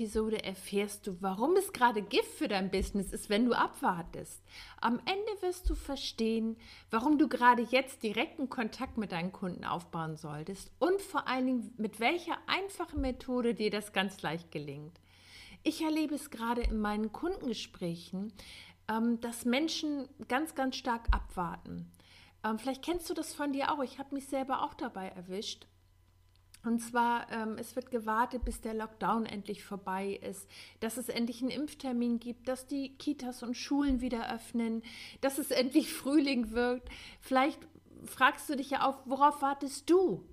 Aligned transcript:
Episode 0.00 0.42
erfährst 0.42 1.06
du, 1.06 1.20
warum 1.20 1.56
es 1.56 1.74
gerade 1.74 2.00
Gift 2.00 2.32
für 2.32 2.48
dein 2.48 2.70
Business 2.70 3.12
ist, 3.12 3.28
wenn 3.28 3.44
du 3.44 3.52
abwartest. 3.52 4.42
Am 4.80 4.98
Ende 5.00 5.42
wirst 5.42 5.68
du 5.68 5.74
verstehen, 5.74 6.56
warum 6.90 7.18
du 7.18 7.28
gerade 7.28 7.60
jetzt 7.60 8.02
direkten 8.02 8.48
Kontakt 8.48 8.96
mit 8.96 9.12
deinen 9.12 9.30
Kunden 9.30 9.66
aufbauen 9.66 10.16
solltest 10.16 10.72
und 10.78 11.02
vor 11.02 11.28
allen 11.28 11.46
Dingen, 11.46 11.74
mit 11.76 12.00
welcher 12.00 12.38
einfachen 12.46 13.02
Methode 13.02 13.52
dir 13.52 13.70
das 13.70 13.92
ganz 13.92 14.22
leicht 14.22 14.50
gelingt. 14.50 14.98
Ich 15.64 15.82
erlebe 15.82 16.14
es 16.14 16.30
gerade 16.30 16.62
in 16.62 16.80
meinen 16.80 17.12
Kundengesprächen, 17.12 18.32
ähm, 18.88 19.20
dass 19.20 19.44
Menschen 19.44 20.08
ganz, 20.28 20.54
ganz 20.54 20.76
stark 20.76 21.08
abwarten. 21.10 21.92
Ähm, 22.42 22.58
vielleicht 22.58 22.82
kennst 22.82 23.10
du 23.10 23.12
das 23.12 23.34
von 23.34 23.52
dir 23.52 23.70
auch. 23.70 23.82
Ich 23.82 23.98
habe 23.98 24.14
mich 24.14 24.28
selber 24.28 24.62
auch 24.62 24.72
dabei 24.72 25.08
erwischt. 25.08 25.66
Und 26.62 26.80
zwar, 26.80 27.30
ähm, 27.32 27.56
es 27.58 27.74
wird 27.74 27.90
gewartet, 27.90 28.44
bis 28.44 28.60
der 28.60 28.74
Lockdown 28.74 29.24
endlich 29.26 29.64
vorbei 29.64 30.20
ist, 30.22 30.46
dass 30.80 30.96
es 30.96 31.08
endlich 31.08 31.40
einen 31.40 31.50
Impftermin 31.50 32.20
gibt, 32.20 32.48
dass 32.48 32.66
die 32.66 32.96
Kitas 32.96 33.42
und 33.42 33.56
Schulen 33.56 34.00
wieder 34.00 34.32
öffnen, 34.34 34.82
dass 35.20 35.38
es 35.38 35.50
endlich 35.50 35.92
Frühling 35.92 36.50
wird. 36.50 36.82
Vielleicht 37.20 37.60
fragst 38.04 38.48
du 38.48 38.56
dich 38.56 38.70
ja 38.70 38.86
auch, 38.86 38.98
worauf 39.06 39.42
wartest 39.42 39.88
du? 39.88 40.24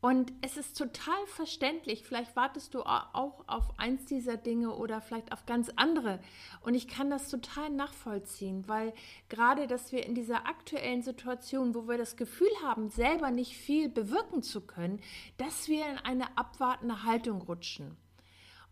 Und 0.00 0.32
es 0.42 0.56
ist 0.56 0.76
total 0.76 1.26
verständlich. 1.26 2.04
Vielleicht 2.04 2.36
wartest 2.36 2.74
du 2.74 2.82
auch 2.82 3.48
auf 3.48 3.78
eins 3.78 4.04
dieser 4.04 4.36
Dinge 4.36 4.74
oder 4.74 5.00
vielleicht 5.00 5.32
auf 5.32 5.46
ganz 5.46 5.70
andere. 5.76 6.20
Und 6.60 6.74
ich 6.74 6.86
kann 6.86 7.10
das 7.10 7.28
total 7.28 7.70
nachvollziehen, 7.70 8.68
weil 8.68 8.92
gerade, 9.28 9.66
dass 9.66 9.92
wir 9.92 10.04
in 10.04 10.14
dieser 10.14 10.46
aktuellen 10.46 11.02
Situation, 11.02 11.74
wo 11.74 11.88
wir 11.88 11.98
das 11.98 12.16
Gefühl 12.16 12.50
haben, 12.62 12.88
selber 12.90 13.30
nicht 13.30 13.56
viel 13.56 13.88
bewirken 13.88 14.42
zu 14.42 14.60
können, 14.60 15.00
dass 15.38 15.68
wir 15.68 15.86
in 15.86 15.98
eine 15.98 16.36
abwartende 16.36 17.02
Haltung 17.04 17.40
rutschen. 17.42 17.96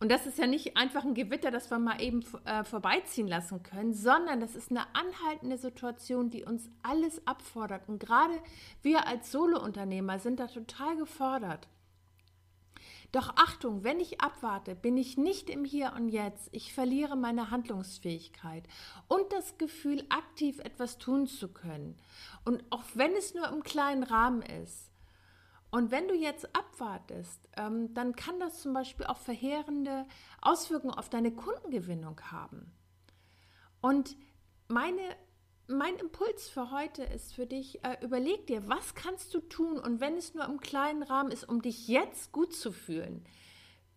Und 0.00 0.11
das 0.11 0.27
ist 0.27 0.39
ja 0.39 0.47
nicht 0.47 0.77
einfach 0.77 1.05
ein 1.05 1.14
Gewitter, 1.14 1.50
das 1.50 1.70
wir 1.70 1.78
mal 1.78 2.00
eben 2.00 2.25
äh, 2.45 2.64
vorbeiziehen 2.64 3.28
lassen 3.28 3.62
können, 3.62 3.95
sondern 3.95 4.41
das 4.41 4.55
ist 4.55 4.70
eine 4.70 4.86
anhaltende 4.95 5.56
Situation, 5.56 6.31
die 6.31 6.45
uns 6.45 6.69
alles 6.83 7.27
abfordert. 7.27 7.89
Und 7.89 8.01
gerade 8.01 8.34
wir 8.83 9.06
als 9.06 9.31
Solounternehmer 9.31 10.19
sind 10.19 10.41
da 10.41 10.47
total 10.47 10.97
gefordert. 10.97 11.69
Doch 13.14 13.33
Achtung, 13.36 13.84
wenn 13.84 14.01
ich 14.01 14.20
abwarte, 14.20 14.75
bin 14.75 14.97
ich 14.97 15.17
nicht 15.17 15.48
im 15.48 15.64
Hier 15.64 15.92
und 15.97 16.08
Jetzt. 16.08 16.48
Ich 16.51 16.75
verliere 16.75 17.14
meine 17.14 17.53
Handlungsfähigkeit 17.53 18.64
und 19.06 19.33
das 19.33 19.56
Gefühl, 19.56 20.05
aktiv 20.08 20.58
etwas 20.58 20.98
tun 20.98 21.29
zu 21.29 21.47
können. 21.47 21.97
Und 22.45 22.64
auch 22.70 22.83
wenn 22.95 23.12
es 23.12 23.33
nur 23.33 23.48
im 23.51 23.62
kleinen 23.62 24.03
Rahmen 24.03 24.42
ist. 24.42 24.91
Und 25.74 25.90
wenn 25.90 26.07
du 26.07 26.14
jetzt 26.14 26.55
abwartest, 26.55 27.48
ähm, 27.57 27.92
dann 27.95 28.14
kann 28.14 28.39
das 28.39 28.62
zum 28.62 28.73
Beispiel 28.73 29.07
auch 29.07 29.18
verheerende 29.18 30.07
Auswirkungen 30.40 30.95
auf 30.95 31.08
deine 31.08 31.33
Kundengewinnung 31.33 32.20
haben. 32.30 32.73
Und 33.80 34.17
meine, 34.68 35.02
mein 35.67 35.96
Impuls 35.96 36.48
für 36.48 36.70
heute 36.70 37.02
ist 37.02 37.35
für 37.35 37.46
dich, 37.46 37.85
äh, 37.85 37.96
überleg 38.05 38.46
dir, 38.46 38.68
was 38.68 38.95
kannst 38.95 39.35
du 39.35 39.40
tun 39.40 39.80
und 39.80 40.01
wenn 40.01 40.17
es 40.17 40.33
nur 40.33 40.45
im 40.45 40.61
kleinen 40.61 41.02
Rahmen 41.02 41.33
ist, 41.33 41.48
um 41.48 41.61
dich 41.61 41.89
jetzt 41.89 42.30
gut 42.30 42.55
zu 42.55 42.70
fühlen, 42.70 43.24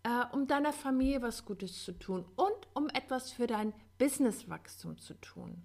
äh, 0.02 0.24
um 0.32 0.48
deiner 0.48 0.72
Familie 0.72 1.22
was 1.22 1.44
Gutes 1.44 1.84
zu 1.84 1.96
tun 1.96 2.24
und 2.34 2.68
um 2.74 2.88
etwas 2.88 3.30
für 3.30 3.46
dein 3.46 3.72
Businesswachstum 3.98 4.98
zu 4.98 5.14
tun. 5.20 5.62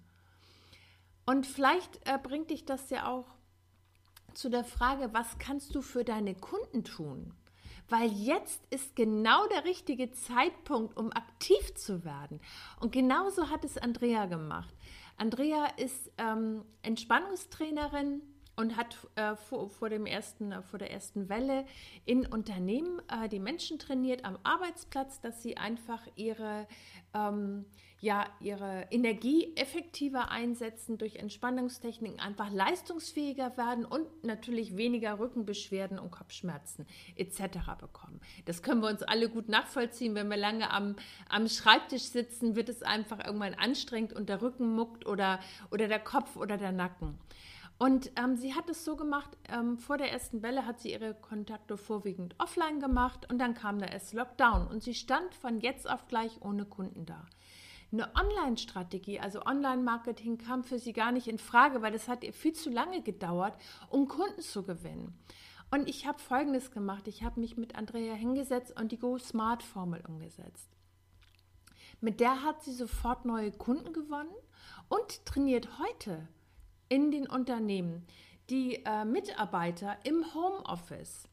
Und 1.26 1.44
vielleicht 1.44 2.08
äh, 2.08 2.20
bringt 2.22 2.50
dich 2.50 2.64
das 2.66 2.88
ja 2.90 3.08
auch 3.08 3.34
zu 4.34 4.50
der 4.50 4.64
Frage, 4.64 5.10
was 5.12 5.38
kannst 5.38 5.74
du 5.74 5.82
für 5.82 6.04
deine 6.04 6.34
Kunden 6.34 6.84
tun? 6.84 7.32
Weil 7.88 8.10
jetzt 8.10 8.62
ist 8.70 8.96
genau 8.96 9.46
der 9.48 9.64
richtige 9.64 10.10
Zeitpunkt, 10.10 10.96
um 10.96 11.12
aktiv 11.12 11.74
zu 11.74 12.04
werden. 12.04 12.40
Und 12.80 12.92
genauso 12.92 13.50
hat 13.50 13.64
es 13.64 13.76
Andrea 13.76 14.26
gemacht. 14.26 14.74
Andrea 15.16 15.66
ist 15.76 16.10
ähm, 16.18 16.64
Entspannungstrainerin 16.82 18.22
und 18.56 18.76
hat 18.76 18.96
äh, 19.16 19.36
vor, 19.36 19.68
vor, 19.68 19.88
dem 19.88 20.06
ersten, 20.06 20.52
äh, 20.52 20.62
vor 20.62 20.78
der 20.78 20.90
ersten 20.90 21.28
Welle 21.28 21.64
in 22.04 22.26
Unternehmen 22.26 23.00
äh, 23.08 23.28
die 23.28 23.40
Menschen 23.40 23.78
trainiert 23.78 24.24
am 24.24 24.38
Arbeitsplatz, 24.42 25.20
dass 25.20 25.42
sie 25.42 25.56
einfach 25.56 26.02
ihre 26.16 26.66
ähm, 27.14 27.64
ja 28.04 28.26
ihre 28.38 28.86
Energie 28.90 29.56
effektiver 29.56 30.30
einsetzen, 30.30 30.98
durch 30.98 31.16
Entspannungstechniken 31.16 32.20
einfach 32.20 32.50
leistungsfähiger 32.52 33.56
werden 33.56 33.86
und 33.86 34.06
natürlich 34.22 34.76
weniger 34.76 35.18
Rückenbeschwerden 35.18 35.98
und 35.98 36.10
Kopfschmerzen 36.10 36.86
etc. 37.16 37.58
bekommen. 37.80 38.20
Das 38.44 38.62
können 38.62 38.82
wir 38.82 38.90
uns 38.90 39.02
alle 39.02 39.30
gut 39.30 39.48
nachvollziehen. 39.48 40.14
Wenn 40.14 40.28
wir 40.28 40.36
lange 40.36 40.70
am, 40.70 40.96
am 41.30 41.48
Schreibtisch 41.48 42.02
sitzen, 42.02 42.56
wird 42.56 42.68
es 42.68 42.82
einfach 42.82 43.24
irgendwann 43.24 43.54
anstrengend 43.54 44.12
und 44.12 44.28
der 44.28 44.42
Rücken 44.42 44.74
muckt 44.74 45.06
oder, 45.06 45.40
oder 45.70 45.88
der 45.88 46.00
Kopf 46.00 46.36
oder 46.36 46.58
der 46.58 46.72
Nacken. 46.72 47.18
Und 47.78 48.12
ähm, 48.16 48.36
sie 48.36 48.54
hat 48.54 48.70
es 48.70 48.84
so 48.84 48.96
gemacht, 48.96 49.36
ähm, 49.48 49.78
vor 49.78 49.98
der 49.98 50.12
ersten 50.12 50.42
Welle 50.42 50.64
hat 50.64 50.80
sie 50.80 50.92
ihre 50.92 51.14
Kontakte 51.14 51.76
vorwiegend 51.76 52.34
offline 52.38 52.78
gemacht 52.78 53.30
und 53.30 53.38
dann 53.38 53.54
kam 53.54 53.78
der 53.78 53.92
erste 53.92 54.16
Lockdown 54.16 54.68
und 54.68 54.82
sie 54.82 54.94
stand 54.94 55.34
von 55.34 55.60
jetzt 55.60 55.90
auf 55.90 56.06
gleich 56.06 56.40
ohne 56.40 56.64
Kunden 56.64 57.04
da. 57.04 57.26
Eine 57.92 58.14
Online-Strategie, 58.14 59.20
also 59.20 59.44
Online-Marketing, 59.44 60.38
kam 60.38 60.64
für 60.64 60.78
sie 60.78 60.92
gar 60.92 61.12
nicht 61.12 61.28
in 61.28 61.38
Frage, 61.38 61.82
weil 61.82 61.92
das 61.92 62.08
hat 62.08 62.24
ihr 62.24 62.32
viel 62.32 62.52
zu 62.52 62.70
lange 62.70 63.02
gedauert, 63.02 63.54
um 63.88 64.08
Kunden 64.08 64.40
zu 64.40 64.62
gewinnen. 64.62 65.16
Und 65.70 65.88
ich 65.88 66.06
habe 66.06 66.18
Folgendes 66.18 66.70
gemacht. 66.70 67.08
Ich 67.08 67.24
habe 67.24 67.40
mich 67.40 67.56
mit 67.56 67.74
Andrea 67.74 68.14
hingesetzt 68.14 68.78
und 68.78 68.92
die 68.92 68.98
Go-Smart-Formel 68.98 70.02
umgesetzt. 70.06 70.70
Mit 72.00 72.20
der 72.20 72.42
hat 72.42 72.62
sie 72.62 72.72
sofort 72.72 73.24
neue 73.24 73.50
Kunden 73.50 73.92
gewonnen 73.92 74.34
und 74.88 75.24
trainiert 75.26 75.78
heute 75.78 76.28
in 76.88 77.10
den 77.10 77.28
Unternehmen 77.28 78.06
die 78.50 78.84
äh, 78.84 79.04
Mitarbeiter 79.04 79.96
im 80.04 80.24
Homeoffice. 80.34 81.28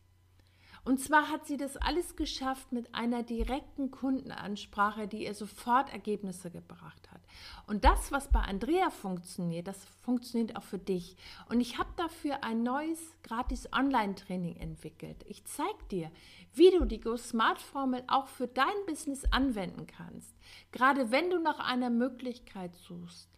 Und 0.83 0.99
zwar 0.99 1.29
hat 1.29 1.45
sie 1.45 1.57
das 1.57 1.77
alles 1.77 2.15
geschafft 2.15 2.71
mit 2.71 2.95
einer 2.95 3.21
direkten 3.21 3.91
Kundenansprache, 3.91 5.07
die 5.07 5.25
ihr 5.25 5.35
sofort 5.35 5.91
Ergebnisse 5.93 6.49
gebracht 6.49 7.11
hat. 7.11 7.21
Und 7.67 7.85
das, 7.85 8.11
was 8.11 8.29
bei 8.29 8.39
Andrea 8.39 8.89
funktioniert, 8.89 9.67
das 9.67 9.85
funktioniert 10.03 10.55
auch 10.55 10.63
für 10.63 10.79
dich. 10.79 11.15
Und 11.49 11.61
ich 11.61 11.77
habe 11.77 11.89
dafür 11.97 12.43
ein 12.43 12.63
neues 12.63 12.99
gratis 13.21 13.71
Online-Training 13.71 14.55
entwickelt. 14.55 15.23
Ich 15.27 15.45
zeige 15.45 15.83
dir, 15.91 16.11
wie 16.55 16.71
du 16.71 16.85
die 16.85 16.99
Go 16.99 17.15
Smart 17.15 17.61
Formel 17.61 18.03
auch 18.07 18.27
für 18.27 18.47
dein 18.47 18.85
Business 18.87 19.23
anwenden 19.25 19.85
kannst. 19.85 20.33
Gerade 20.71 21.11
wenn 21.11 21.29
du 21.29 21.37
nach 21.39 21.59
einer 21.59 21.91
Möglichkeit 21.91 22.73
suchst, 22.75 23.29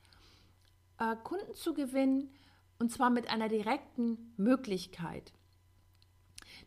äh, 1.04 1.16
Kunden 1.24 1.54
zu 1.54 1.74
gewinnen, 1.74 2.30
und 2.80 2.92
zwar 2.92 3.10
mit 3.10 3.30
einer 3.30 3.50
direkten 3.50 4.34
Möglichkeit. 4.38 5.34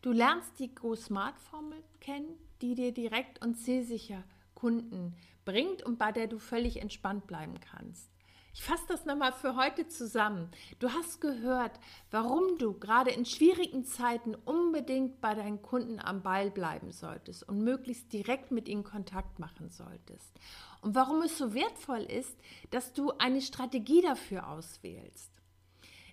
Du 0.03 0.13
lernst 0.13 0.59
die 0.59 0.75
Go-Smart-Formel 0.75 1.83
kennen, 2.01 2.39
die 2.61 2.75
dir 2.75 2.93
direkt 2.93 3.45
und 3.45 3.57
zielsicher 3.57 4.23
Kunden 4.55 5.15
bringt 5.45 5.83
und 5.83 5.99
bei 5.99 6.13
der 6.13 6.27
du 6.27 6.39
völlig 6.39 6.81
entspannt 6.81 7.27
bleiben 7.27 7.61
kannst. 7.61 8.11
Ich 8.57 8.63
fasse 8.63 8.85
das 8.89 9.05
nochmal 9.05 9.35
für 9.35 9.55
heute 9.55 9.87
zusammen. 9.87 10.49
Du 10.79 10.91
hast 10.91 11.21
gehört, 11.21 11.79
warum 12.11 12.57
du 12.57 12.73
gerade 12.73 13.11
in 13.11 13.27
schwierigen 13.27 13.85
Zeiten 13.85 14.35
unbedingt 14.35 15.21
bei 15.21 15.35
deinen 15.35 15.61
Kunden 15.61 16.01
am 16.01 16.23
Ball 16.23 16.51
bleiben 16.51 16.91
solltest 16.91 17.47
und 17.47 17.63
möglichst 17.63 18.15
direkt 18.15 18.53
mit 18.53 18.67
ihnen 18.67 18.83
Kontakt 18.83 19.39
machen 19.39 19.69
solltest. 19.69 20.33
Und 20.81 20.95
warum 20.95 21.21
es 21.21 21.37
so 21.37 21.53
wertvoll 21.53 22.01
ist, 22.05 22.35
dass 22.71 22.95
du 22.95 23.13
eine 23.19 23.43
Strategie 23.43 24.01
dafür 24.01 24.49
auswählst. 24.49 25.31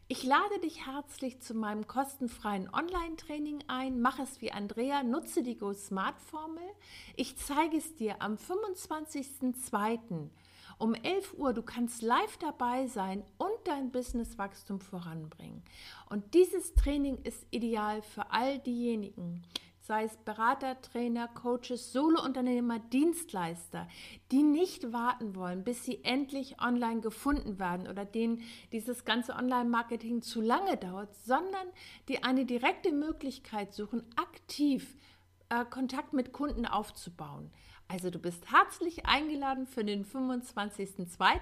Ich 0.10 0.26
lade 0.26 0.60
dich 0.60 0.86
herzlich 0.86 1.40
zu 1.40 1.54
meinem 1.54 1.88
kostenfreien 1.88 2.70
Online-Training 2.74 3.64
ein. 3.70 4.02
Mach 4.02 4.20
es 4.20 4.42
wie 4.42 4.52
Andrea, 4.52 5.02
nutze 5.02 5.44
die 5.44 5.56
Go 5.56 5.74
Smart 5.74 6.20
Formel. 6.20 6.70
Ich 7.16 7.38
zeige 7.38 7.78
es 7.78 7.96
dir 7.96 8.22
am 8.22 8.36
25.02. 8.36 10.30
um 10.84 10.96
11 10.96 11.36
Uhr. 11.38 11.54
Du 11.54 11.62
kannst 11.62 12.02
live 12.02 12.38
dabei 12.40 12.88
sein 12.88 13.24
und 13.38 13.54
dein 13.64 13.90
Businesswachstum 13.90 14.82
voranbringen. 14.82 15.64
Und 16.10 16.34
dieses 16.34 16.74
Training 16.74 17.20
ist 17.24 17.48
ideal 17.52 18.02
für 18.02 18.32
all 18.32 18.60
diejenigen, 18.60 19.44
sei 19.80 20.04
es 20.04 20.18
Berater, 20.18 20.82
Trainer, 20.82 21.30
Coaches, 21.30 21.94
Solounternehmer, 21.94 22.80
Dienstleister, 22.80 23.88
die 24.34 24.44
nicht 24.44 24.92
warten 24.92 25.38
wollen, 25.38 25.64
bis 25.64 25.86
sie 25.86 26.04
endlich 26.04 26.62
online 26.62 27.00
gefunden 27.00 27.60
werden 27.60 27.88
oder 27.88 28.04
denen 28.04 28.42
dieses 28.74 29.06
ganze 29.06 29.36
Online-Marketing 29.36 30.22
zu 30.22 30.42
lange 30.42 30.76
dauert, 30.76 31.16
sondern 31.16 31.68
die 32.10 32.24
eine 32.24 32.46
direkte 32.46 32.92
Möglichkeit 32.92 33.74
suchen, 33.74 34.04
aktiv 34.18 34.98
äh, 35.48 35.64
Kontakt 35.64 36.12
mit 36.12 36.34
Kunden 36.34 36.66
aufzubauen. 36.66 37.52
Also 37.94 38.10
du 38.10 38.18
bist 38.18 38.52
herzlich 38.52 39.06
eingeladen 39.06 39.68
für 39.68 39.84
den 39.84 40.04
25.02. 40.04 41.38